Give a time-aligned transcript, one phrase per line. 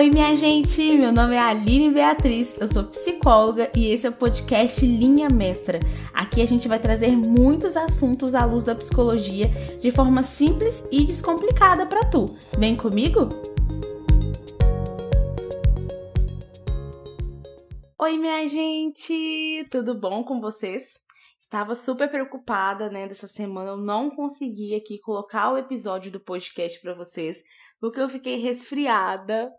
[0.00, 0.96] Oi, minha gente!
[0.96, 5.78] Meu nome é Aline Beatriz, eu sou psicóloga e esse é o podcast Linha Mestra.
[6.14, 11.04] Aqui a gente vai trazer muitos assuntos à luz da psicologia de forma simples e
[11.04, 12.24] descomplicada para tu.
[12.56, 13.28] Vem comigo?
[17.98, 19.66] Oi, minha gente!
[19.70, 21.09] Tudo bom com vocês?
[21.50, 26.80] Estava super preocupada, né, dessa semana eu não consegui aqui colocar o episódio do podcast
[26.80, 27.42] para vocês,
[27.80, 29.50] porque eu fiquei resfriada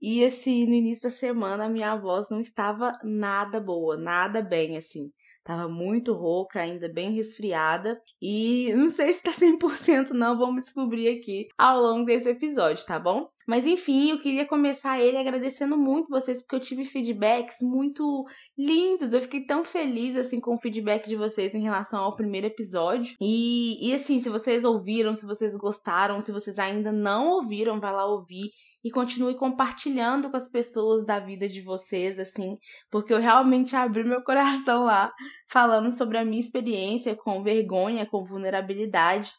[0.00, 4.76] e assim, no início da semana a minha voz não estava nada boa, nada bem
[4.76, 5.10] assim.
[5.42, 8.00] Tava muito rouca, ainda bem resfriada.
[8.22, 12.96] E não sei se tá 100% não, vamos descobrir aqui ao longo desse episódio, tá
[12.96, 13.28] bom?
[13.50, 18.24] Mas enfim, eu queria começar ele agradecendo muito vocês, porque eu tive feedbacks muito
[18.56, 19.12] lindos.
[19.12, 23.16] Eu fiquei tão feliz assim com o feedback de vocês em relação ao primeiro episódio.
[23.20, 27.92] E, e assim, se vocês ouviram, se vocês gostaram, se vocês ainda não ouviram, vai
[27.92, 28.50] lá ouvir
[28.84, 32.54] e continue compartilhando com as pessoas da vida de vocês, assim,
[32.88, 35.10] porque eu realmente abri meu coração lá,
[35.50, 39.32] falando sobre a minha experiência com vergonha, com vulnerabilidade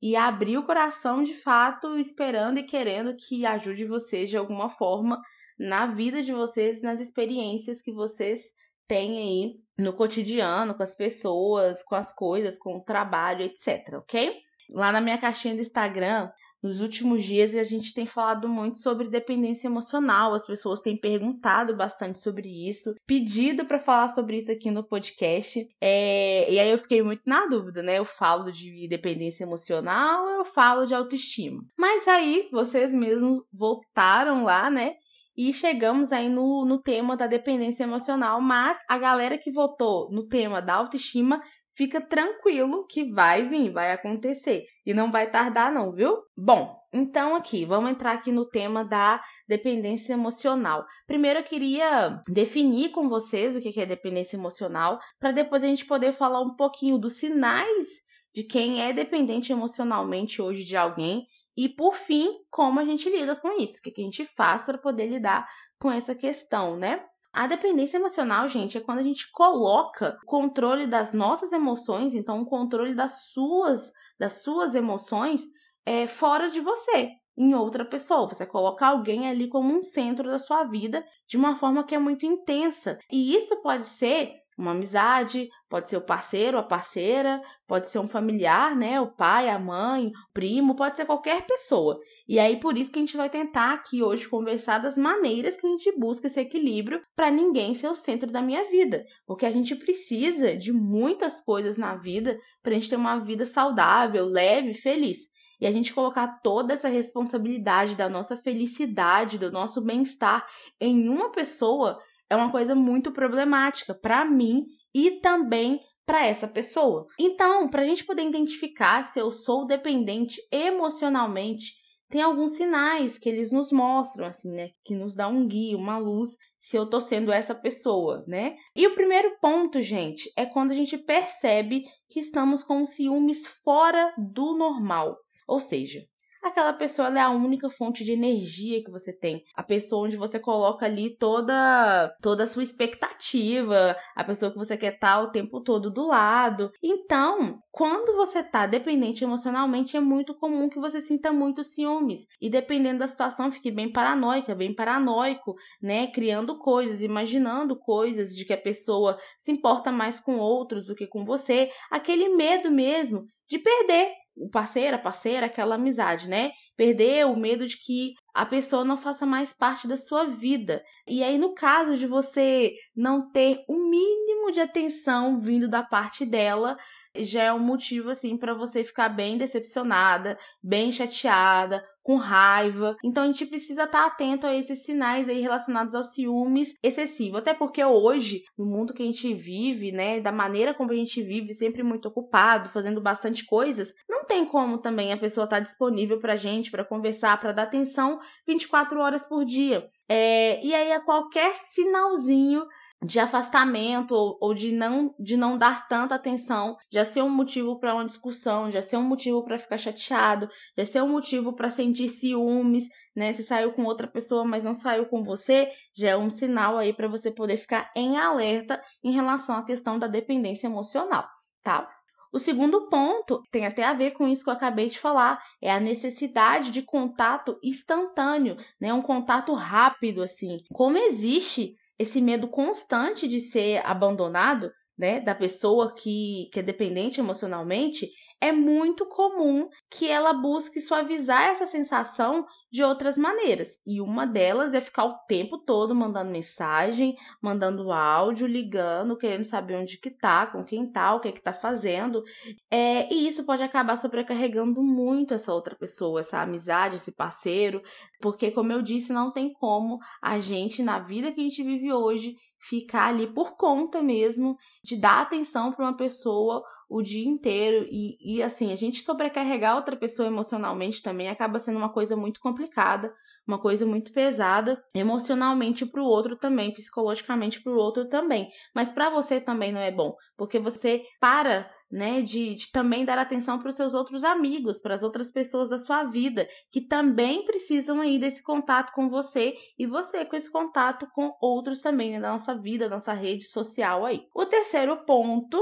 [0.00, 5.20] e abrir o coração de fato, esperando e querendo que ajude vocês de alguma forma
[5.58, 8.52] na vida de vocês, nas experiências que vocês
[8.86, 14.36] têm aí no cotidiano, com as pessoas, com as coisas, com o trabalho, etc, ok?
[14.72, 16.30] Lá na minha caixinha do Instagram,
[16.62, 21.76] nos últimos dias a gente tem falado muito sobre dependência emocional, as pessoas têm perguntado
[21.76, 25.68] bastante sobre isso, pedido para falar sobre isso aqui no podcast.
[25.80, 26.52] É...
[26.52, 27.98] E aí eu fiquei muito na dúvida, né?
[27.98, 31.62] Eu falo de dependência emocional, eu falo de autoestima.
[31.78, 34.94] Mas aí vocês mesmos voltaram lá, né?
[35.38, 40.26] E chegamos aí no, no tema da dependência emocional, mas a galera que votou no
[40.26, 41.40] tema da autoestima
[41.78, 44.64] fica tranquilo que vai vir, vai acontecer.
[44.84, 46.18] E não vai tardar, não, viu?
[46.36, 50.84] Bom, então aqui, vamos entrar aqui no tema da dependência emocional.
[51.06, 55.86] Primeiro eu queria definir com vocês o que é dependência emocional, para depois a gente
[55.86, 58.02] poder falar um pouquinho dos sinais
[58.34, 61.24] de quem é dependente emocionalmente hoje de alguém
[61.56, 64.78] e, por fim, como a gente lida com isso, o que a gente faz para
[64.78, 65.46] poder lidar
[65.78, 67.04] com essa questão, né?
[67.38, 72.42] A dependência emocional, gente, é quando a gente coloca o controle das nossas emoções, então
[72.42, 75.42] o controle das suas, das suas emoções
[75.86, 78.28] é fora de você, em outra pessoa.
[78.28, 81.98] Você coloca alguém ali como um centro da sua vida de uma forma que é
[82.00, 82.98] muito intensa.
[83.08, 88.08] E isso pode ser uma amizade, pode ser o parceiro, a parceira, pode ser um
[88.08, 89.00] familiar, né?
[89.00, 92.00] O pai, a mãe, o primo, pode ser qualquer pessoa.
[92.28, 95.66] E aí por isso que a gente vai tentar aqui hoje conversar das maneiras que
[95.66, 99.52] a gente busca esse equilíbrio para ninguém ser o centro da minha vida, porque a
[99.52, 104.74] gente precisa de muitas coisas na vida para a gente ter uma vida saudável, leve,
[104.74, 105.28] feliz.
[105.60, 110.46] E a gente colocar toda essa responsabilidade da nossa felicidade, do nosso bem-estar
[110.80, 111.98] em uma pessoa
[112.30, 117.06] é uma coisa muito problemática para mim e também para essa pessoa.
[117.18, 121.74] Então, para a gente poder identificar se eu sou dependente emocionalmente,
[122.08, 124.70] tem alguns sinais que eles nos mostram, assim, né?
[124.82, 128.56] Que nos dá um guia, uma luz, se eu tô sendo essa pessoa, né?
[128.74, 134.14] E o primeiro ponto, gente, é quando a gente percebe que estamos com ciúmes fora
[134.16, 135.18] do normal.
[135.46, 136.00] Ou seja,
[136.42, 139.42] aquela pessoa é a única fonte de energia que você tem.
[139.54, 144.76] A pessoa onde você coloca ali toda toda a sua expectativa, a pessoa que você
[144.76, 146.70] quer estar o tempo todo do lado.
[146.82, 152.26] Então, quando você tá dependente emocionalmente, é muito comum que você sinta muito ciúmes.
[152.40, 156.08] E dependendo da situação, fique bem paranoica, bem paranoico, né?
[156.08, 161.06] Criando coisas, imaginando coisas de que a pessoa se importa mais com outros do que
[161.06, 161.70] com você.
[161.90, 166.52] Aquele medo mesmo de perder o parceiro, a parceira, aquela amizade, né?
[166.76, 170.82] Perder o medo de que a pessoa não faça mais parte da sua vida.
[171.06, 175.82] E aí, no caso de você não ter o um mínimo de atenção vindo da
[175.82, 176.76] parte dela,
[177.16, 182.96] já é um motivo assim para você ficar bem decepcionada, bem chateada, com raiva.
[183.04, 187.36] Então a gente precisa estar atento a esses sinais aí relacionados ao ciúmes excessivo.
[187.36, 191.20] Até porque hoje, no mundo que a gente vive, né, da maneira como a gente
[191.22, 195.62] vive, sempre muito ocupado, fazendo bastante coisas, não tem como também a pessoa estar tá
[195.62, 199.86] disponível pra gente, para conversar, para dar atenção 24 horas por dia.
[200.08, 202.64] É, e aí, a qualquer sinalzinho
[203.02, 207.78] de afastamento ou, ou, de não de não dar tanta atenção, já ser um motivo
[207.78, 211.70] para uma discussão, já ser um motivo para ficar chateado, já ser um motivo para
[211.70, 213.32] sentir ciúmes, né?
[213.34, 216.92] Se saiu com outra pessoa, mas não saiu com você, já é um sinal aí
[216.92, 221.24] para você poder ficar em alerta em relação à questão da dependência emocional,
[221.62, 221.88] tá?
[222.32, 225.72] O segundo ponto tem até a ver com isso que eu acabei de falar, é
[225.72, 228.92] a necessidade de contato instantâneo, né?
[228.92, 230.58] Um contato rápido assim.
[230.72, 237.20] Como existe esse medo constante de ser abandonado, né, da pessoa que, que é dependente
[237.20, 238.10] emocionalmente,
[238.40, 243.80] é muito comum que ela busque suavizar essa sensação de outras maneiras.
[243.86, 249.76] E uma delas é ficar o tempo todo mandando mensagem, mandando áudio, ligando, querendo saber
[249.76, 252.22] onde que tá, com quem tá, o que é que tá fazendo.
[252.70, 257.82] É, e isso pode acabar sobrecarregando muito essa outra pessoa, essa amizade, esse parceiro,
[258.20, 261.92] porque como eu disse, não tem como a gente na vida que a gente vive
[261.92, 267.86] hoje ficar ali por conta mesmo de dar atenção para uma pessoa o dia inteiro
[267.90, 272.40] e, e assim, a gente sobrecarregar outra pessoa emocionalmente também acaba sendo uma coisa muito
[272.40, 273.14] complicada,
[273.46, 278.48] uma coisa muito pesada emocionalmente para o outro também, psicologicamente para o outro também.
[278.74, 283.18] Mas para você também não é bom, porque você para né, de, de, também dar
[283.18, 287.44] atenção para os seus outros amigos, para as outras pessoas da sua vida, que também
[287.44, 292.20] precisam aí desse contato com você e você com esse contato com outros também, né,
[292.20, 294.26] da nossa vida, da nossa rede social aí.
[294.34, 295.58] O terceiro ponto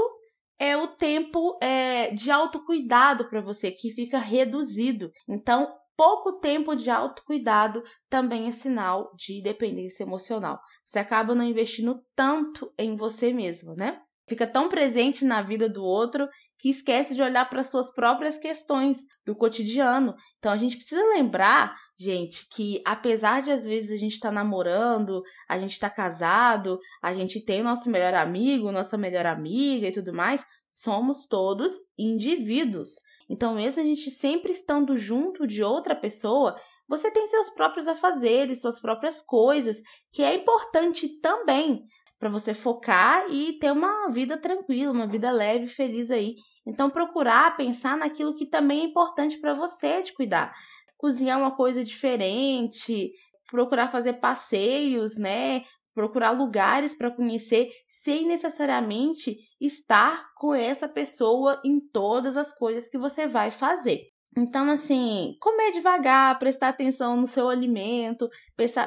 [0.59, 5.11] é o tempo é, de autocuidado para você, que fica reduzido.
[5.27, 10.59] Então, pouco tempo de autocuidado também é sinal de dependência emocional.
[10.83, 14.01] Você acaba não investindo tanto em você mesmo, né?
[14.27, 16.27] Fica tão presente na vida do outro
[16.57, 20.13] que esquece de olhar para suas próprias questões do cotidiano.
[20.37, 24.35] Então a gente precisa lembrar, gente, que apesar de às vezes a gente estar tá
[24.35, 29.87] namorando, a gente estar tá casado, a gente tem nosso melhor amigo, nossa melhor amiga
[29.87, 32.95] e tudo mais, somos todos indivíduos.
[33.29, 38.61] Então, mesmo a gente sempre estando junto de outra pessoa, você tem seus próprios afazeres,
[38.61, 39.81] suas próprias coisas,
[40.11, 41.85] que é importante também
[42.19, 46.35] para você focar e ter uma vida tranquila, uma vida leve e feliz aí.
[46.65, 50.53] Então, procurar pensar naquilo que também é importante para você de cuidar.
[50.97, 53.11] Cozinhar uma coisa diferente,
[53.51, 55.63] procurar fazer passeios, né?
[55.93, 62.97] Procurar lugares para conhecer sem necessariamente estar com essa pessoa em todas as coisas que
[62.97, 64.16] você vai fazer.
[64.39, 68.29] Então, assim, comer devagar, prestar atenção no seu alimento,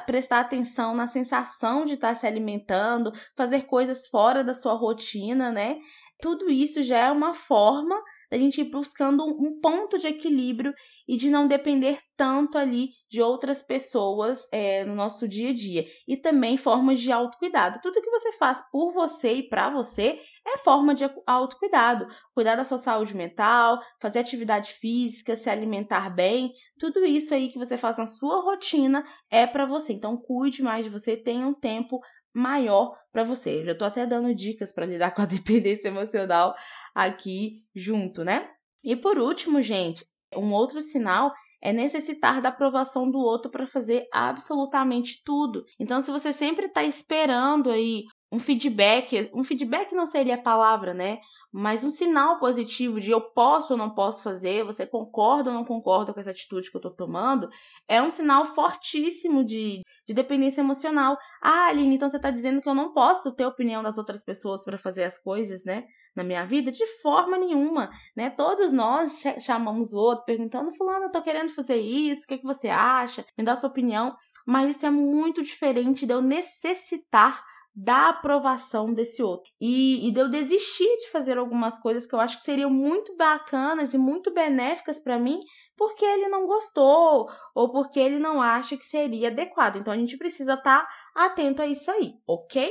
[0.06, 5.81] prestar, atenção na sensação de estar se alimentando, fazer coisas fora da sua rotina, né?
[6.23, 8.00] Tudo isso já é uma forma
[8.31, 10.73] da gente ir buscando um ponto de equilíbrio
[11.09, 15.87] e de não depender tanto ali de outras pessoas é, no nosso dia a dia.
[16.06, 17.81] E também formas de autocuidado.
[17.82, 22.06] Tudo que você faz por você e para você é forma de autocuidado.
[22.35, 27.59] Cuidar da sua saúde mental, fazer atividade física, se alimentar bem, tudo isso aí que
[27.59, 29.93] você faz na sua rotina é para você.
[29.93, 32.00] Então cuide mais de você, tenha um tempo
[32.35, 33.61] maior para você.
[33.61, 36.55] Eu já tô até dando dicas para lidar com a dependência emocional
[36.94, 38.49] aqui junto, né?
[38.82, 40.05] E por último, gente,
[40.37, 41.32] um outro sinal
[41.62, 45.65] é necessitar da aprovação do outro para fazer absolutamente tudo.
[45.79, 50.94] Então, se você sempre está esperando aí um feedback, um feedback não seria a palavra,
[50.94, 51.19] né?
[51.53, 55.65] Mas um sinal positivo de eu posso ou não posso fazer, você concorda ou não
[55.65, 57.50] concorda com essa atitude que eu tô tomando,
[57.88, 61.19] é um sinal fortíssimo de, de dependência emocional.
[61.43, 64.62] Ah, Aline, então você tá dizendo que eu não posso ter opinião das outras pessoas
[64.65, 65.85] para fazer as coisas, né?
[66.15, 66.71] Na minha vida?
[66.71, 68.31] De forma nenhuma, né?
[68.31, 72.38] Todos nós chamamos o outro perguntando, fulano, eu tô querendo fazer isso, o que, é
[72.38, 73.25] que você acha?
[73.37, 74.15] Me dá sua opinião.
[74.46, 79.50] Mas isso é muito diferente de eu necessitar da aprovação desse outro.
[79.60, 83.94] E, e eu desistir de fazer algumas coisas que eu acho que seriam muito bacanas
[83.94, 85.41] e muito benéficas para mim,
[85.77, 89.77] porque ele não gostou ou porque ele não acha que seria adequado.
[89.77, 92.70] Então a gente precisa estar tá atento a isso aí, ok?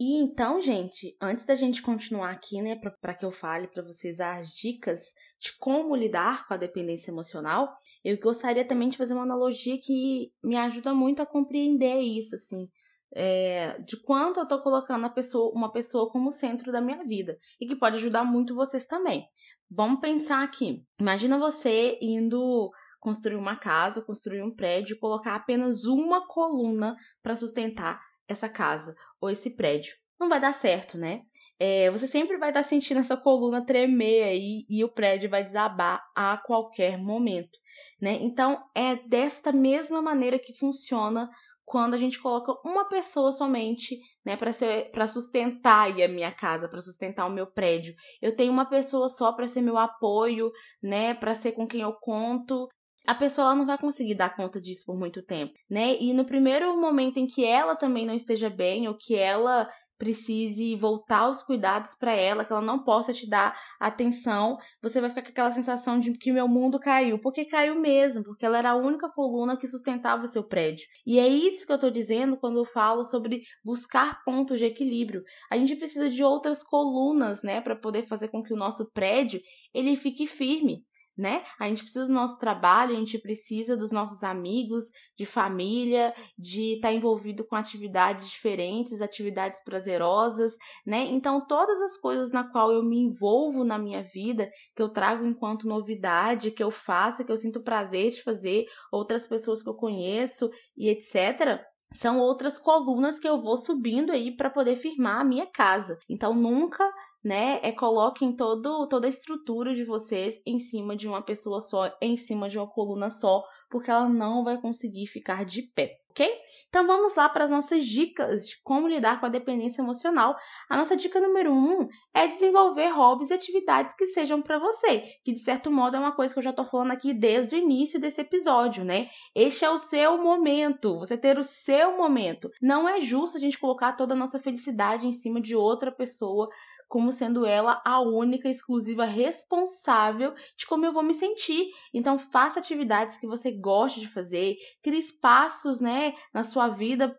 [0.00, 4.18] E então, gente, antes da gente continuar aqui, né, para que eu fale para vocês
[4.18, 7.68] as dicas de como lidar com a dependência emocional,
[8.04, 12.68] eu gostaria também de fazer uma analogia que me ajuda muito a compreender isso, assim
[13.14, 17.66] é, de quanto eu tô colocando pessoa, uma pessoa como centro da minha vida e
[17.66, 19.28] que pode ajudar muito vocês também.
[19.70, 20.84] Vamos pensar aqui.
[21.00, 28.00] Imagina você indo construir uma casa, construir um prédio, colocar apenas uma coluna para sustentar
[28.26, 29.94] essa casa ou esse prédio.
[30.18, 31.22] Não vai dar certo, né?
[31.58, 36.02] É, você sempre vai estar sentindo essa coluna tremer aí e o prédio vai desabar
[36.14, 37.58] a qualquer momento,
[38.00, 38.18] né?
[38.20, 41.28] Então é desta mesma maneira que funciona
[41.64, 46.68] quando a gente coloca uma pessoa somente, né, para ser para sustentar a minha casa,
[46.68, 47.94] para sustentar o meu prédio.
[48.20, 50.50] Eu tenho uma pessoa só para ser meu apoio,
[50.82, 52.68] né, para ser com quem eu conto.
[53.06, 55.94] A pessoa ela não vai conseguir dar conta disso por muito tempo, né?
[56.00, 59.68] E no primeiro momento em que ela também não esteja bem ou que ela
[59.98, 65.10] precise voltar os cuidados para ela, que ela não possa te dar atenção, você vai
[65.10, 68.70] ficar com aquela sensação de que meu mundo caiu, porque caiu mesmo, porque ela era
[68.70, 70.86] a única coluna que sustentava o seu prédio.
[71.06, 75.22] E é isso que eu tô dizendo quando eu falo sobre buscar pontos de equilíbrio.
[75.50, 79.40] A gente precisa de outras colunas, né, para poder fazer com que o nosso prédio
[79.72, 80.84] ele fique firme
[81.16, 81.44] né?
[81.58, 86.74] A gente precisa do nosso trabalho, a gente precisa dos nossos amigos, de família, de
[86.74, 91.04] estar tá envolvido com atividades diferentes, atividades prazerosas, né?
[91.10, 95.24] Então, todas as coisas na qual eu me envolvo na minha vida, que eu trago
[95.24, 99.74] enquanto novidade, que eu faço, que eu sinto prazer de fazer, outras pessoas que eu
[99.74, 105.24] conheço e etc são outras colunas que eu vou subindo aí para poder firmar a
[105.24, 105.96] minha casa.
[106.08, 106.84] Então nunca
[107.24, 107.58] né?
[107.62, 112.16] É coloquem todo, toda a estrutura de vocês em cima de uma pessoa só, em
[112.16, 116.04] cima de uma coluna só, porque ela não vai conseguir ficar de pé.
[116.14, 116.30] Ok?
[116.68, 120.36] Então vamos lá para as nossas dicas de como lidar com a dependência emocional.
[120.70, 125.32] A nossa dica número um é desenvolver hobbies e atividades que sejam para você, que
[125.32, 127.98] de certo modo é uma coisa que eu já estou falando aqui desde o início
[127.98, 129.08] desse episódio, né?
[129.34, 132.48] Este é o seu momento, você ter o seu momento.
[132.62, 136.48] Não é justo a gente colocar toda a nossa felicidade em cima de outra pessoa
[136.88, 141.66] como sendo ela a única exclusiva responsável de como eu vou me sentir.
[141.92, 147.14] Então faça atividades que você goste de fazer, crie espaços, né, na sua vida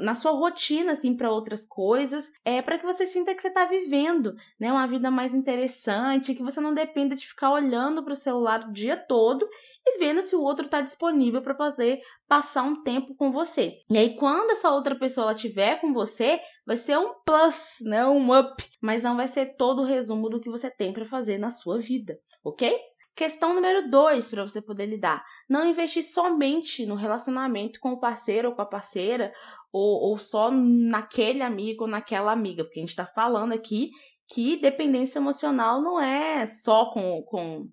[0.00, 3.64] na sua rotina assim para outras coisas, é para que você sinta que você está
[3.64, 8.16] vivendo, né, uma vida mais interessante, que você não dependa de ficar olhando para o
[8.16, 9.48] celular o dia todo
[9.86, 13.78] e vendo se o outro está disponível para poder passar um tempo com você.
[13.90, 18.06] E aí quando essa outra pessoa ela tiver com você, vai ser um plus, né,
[18.06, 21.38] um up, mas não vai ser todo o resumo do que você tem para fazer
[21.38, 22.78] na sua vida, OK?
[23.20, 28.48] Questão número dois para você poder lidar: não investir somente no relacionamento com o parceiro
[28.48, 29.30] ou com a parceira,
[29.70, 33.90] ou, ou só naquele amigo ou naquela amiga, porque a gente está falando aqui
[34.26, 37.68] que dependência emocional não é só com, com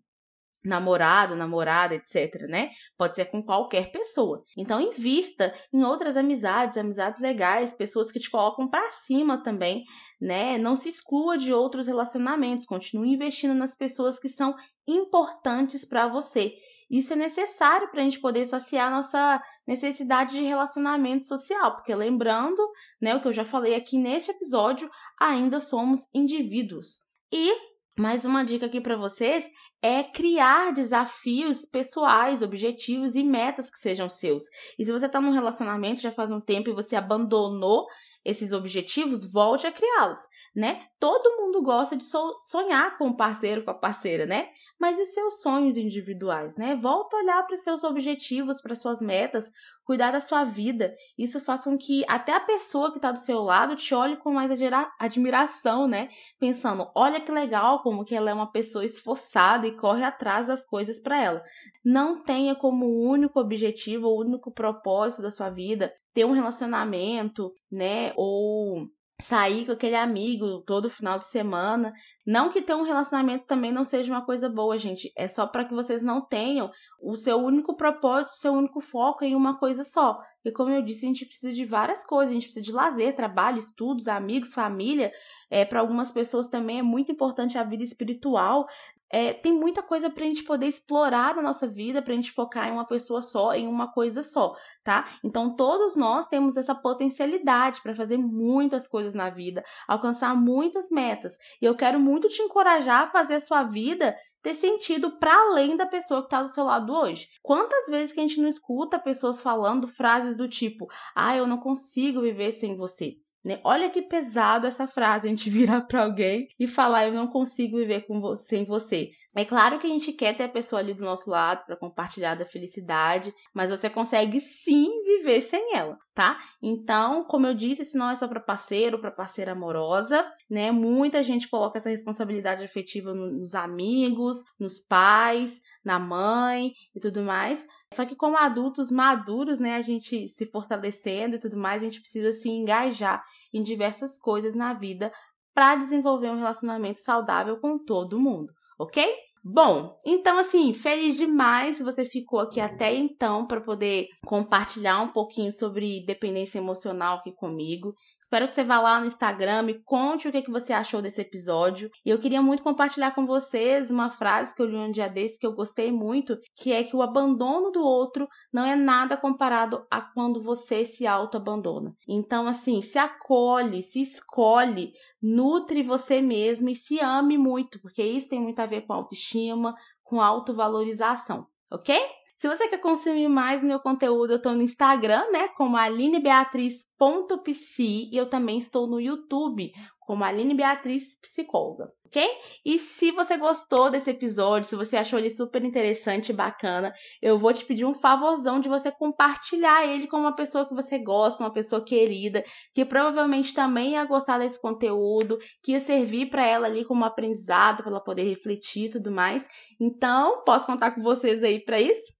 [0.67, 2.69] namorado, namorada, etc, né?
[2.97, 4.43] Pode ser com qualquer pessoa.
[4.57, 9.83] Então invista em outras amizades, amizades legais, pessoas que te colocam para cima também,
[10.19, 10.57] né?
[10.57, 14.53] Não se exclua de outros relacionamentos, continue investindo nas pessoas que são
[14.88, 16.53] importantes para você.
[16.89, 22.62] Isso é necessário para a gente poder saciar nossa necessidade de relacionamento social, porque lembrando,
[23.01, 27.05] né, o que eu já falei aqui neste episódio, ainda somos indivíduos.
[27.31, 27.53] E
[27.98, 29.50] mais uma dica aqui para vocês
[29.82, 34.44] é criar desafios pessoais, objetivos e metas que sejam seus.
[34.77, 37.88] E se você está num relacionamento já faz um tempo e você abandonou
[38.24, 40.86] esses objetivos, volte a criá-los, né?
[41.00, 42.04] Todo mundo gosta de
[42.42, 44.50] sonhar com o parceiro, com a parceira, né?
[44.80, 46.75] Mas e os seus sonhos individuais, né?
[46.75, 49.51] Volta a olhar para os seus objetivos, para suas metas,
[49.88, 50.94] cuidar da sua vida.
[51.17, 54.34] Isso faz com que até a pessoa que está do seu lado te olhe com
[54.34, 54.51] mais
[55.00, 56.10] admiração, né?
[56.38, 60.65] Pensando, olha que legal como que ela é uma pessoa esforçada e corre atrás das
[60.65, 61.41] coisas para ela.
[61.86, 68.12] Não tenha como único objetivo, o único propósito da sua vida ter um relacionamento, né?
[68.17, 71.91] Ou sair com aquele amigo todo final de semana.
[72.25, 75.12] Não que ter um relacionamento também não seja uma coisa boa, gente.
[75.15, 76.71] É só para que vocês não tenham
[77.01, 80.19] o seu único propósito, o seu único foco em uma coisa só.
[80.45, 82.31] E como eu disse, a gente precisa de várias coisas.
[82.31, 85.12] A gente precisa de lazer, trabalho, estudos, amigos, família.
[85.50, 88.67] É, para algumas pessoas também é muito importante a vida espiritual.
[89.11, 92.71] É, tem muita coisa pra gente poder explorar na nossa vida, pra gente focar em
[92.71, 95.05] uma pessoa só, em uma coisa só, tá?
[95.23, 101.37] Então todos nós temos essa potencialidade para fazer muitas coisas na vida, alcançar muitas metas.
[101.61, 105.75] E eu quero muito te encorajar a fazer a sua vida ter sentido para além
[105.77, 107.27] da pessoa que está do seu lado hoje.
[107.41, 111.57] Quantas vezes que a gente não escuta pessoas falando frases do tipo: "Ah, eu não
[111.59, 113.17] consigo viver sem você".
[113.48, 113.62] Né?
[113.63, 117.77] Olha que pesado essa frase, a gente virar para alguém e falar eu não consigo
[117.77, 119.12] viver com você, sem você.
[119.34, 122.36] É claro que a gente quer ter a pessoa ali do nosso lado para compartilhar
[122.36, 126.38] da felicidade, mas você consegue sim viver sem ela, tá?
[126.62, 130.70] Então, como eu disse, isso não é só para parceiro, para parceira amorosa, né?
[130.72, 137.65] Muita gente coloca essa responsabilidade afetiva nos amigos, nos pais, na mãe e tudo mais.
[137.94, 142.01] Só que como adultos maduros, né, a gente se fortalecendo e tudo mais, a gente
[142.01, 145.12] precisa se engajar em diversas coisas na vida
[145.56, 149.03] para desenvolver um relacionamento saudável com todo mundo, ok?
[149.50, 155.54] Bom, então assim, feliz demais você ficou aqui até então para poder compartilhar um pouquinho
[155.54, 157.94] sobre dependência emocional aqui comigo.
[158.22, 161.22] Espero que você vá lá no Instagram e conte o que, que você achou desse
[161.22, 161.89] episódio.
[162.06, 165.39] E eu queria muito compartilhar com vocês uma frase que eu li um dia desse
[165.39, 169.86] que eu gostei muito, que é que o abandono do outro não é nada comparado
[169.89, 171.94] a quando você se auto-abandona.
[172.06, 174.92] Então, assim, se acolhe, se escolhe,
[175.27, 179.75] nutre você mesmo e se ame muito, porque isso tem muito a ver com autoestima,
[180.03, 181.96] com autovalorização, ok?
[182.38, 188.15] Se você quer consumir mais meu conteúdo, eu estou no Instagram, né, como alinebeatriz.psi e
[188.15, 189.74] eu também estou no YouTube
[190.07, 192.25] como Aline Beatriz Psicóloga, ok?
[192.65, 197.37] E se você gostou desse episódio, se você achou ele super interessante e bacana, eu
[197.37, 201.43] vou te pedir um favorzão de você compartilhar ele com uma pessoa que você gosta,
[201.43, 202.41] uma pessoa querida,
[202.73, 207.83] que provavelmente também ia gostar desse conteúdo, que ia servir para ela ali como aprendizado,
[207.83, 209.45] para ela poder refletir e tudo mais.
[209.77, 212.16] Então, posso contar com vocês aí para isso?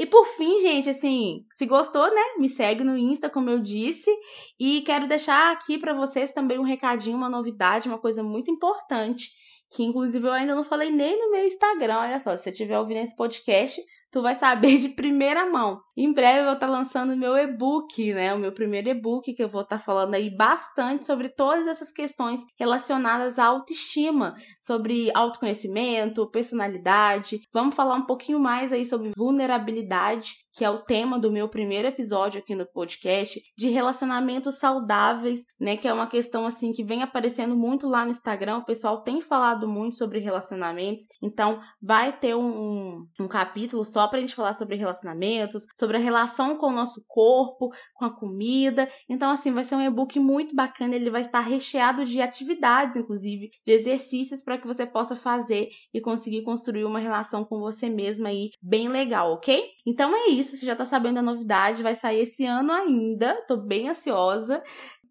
[0.00, 2.22] E por fim, gente, assim, se gostou, né?
[2.38, 4.10] Me segue no Insta, como eu disse.
[4.58, 9.30] E quero deixar aqui para vocês também um recadinho, uma novidade, uma coisa muito importante.
[9.68, 11.98] Que inclusive eu ainda não falei nem no meu Instagram.
[11.98, 13.78] Olha só, se você estiver ouvindo esse podcast,
[14.10, 15.80] tu vai saber de primeira mão.
[15.96, 18.34] Em breve eu vou estar tá lançando o meu e-book, né?
[18.34, 21.92] O meu primeiro e-book que eu vou estar tá falando aí bastante sobre todas essas
[21.92, 27.40] questões relacionadas à autoestima, sobre autoconhecimento, personalidade.
[27.52, 31.88] Vamos falar um pouquinho mais aí sobre vulnerabilidade, que é o tema do meu primeiro
[31.88, 35.74] episódio aqui no podcast, de relacionamentos saudáveis, né?
[35.74, 38.58] Que é uma questão assim que vem aparecendo muito lá no Instagram.
[38.58, 44.20] O pessoal tem falado muito sobre relacionamentos, então vai ter um, um capítulo só pra
[44.20, 48.86] gente falar sobre relacionamentos, sobre a relação com o nosso corpo, com a comida.
[49.08, 50.94] Então, assim, vai ser um e-book muito bacana.
[50.94, 56.02] Ele vai estar recheado de atividades, inclusive, de exercícios para que você possa fazer e
[56.02, 59.64] conseguir construir uma relação com você mesma aí bem legal, ok?
[59.86, 63.56] Então é isso, você já tá sabendo a novidade, vai sair esse ano ainda, tô
[63.56, 64.62] bem ansiosa.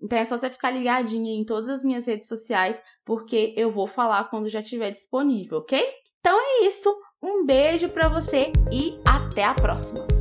[0.01, 3.87] Então é só você ficar ligadinha em todas as minhas redes sociais, porque eu vou
[3.87, 5.83] falar quando já estiver disponível, ok?
[6.19, 6.89] Então é isso.
[7.21, 10.18] Um beijo para você e até a próxima!